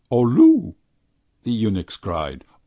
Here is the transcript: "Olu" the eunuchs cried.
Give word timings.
"Olu" 0.11 0.73
the 1.43 1.51
eunuchs 1.51 1.95
cried. 1.95 2.43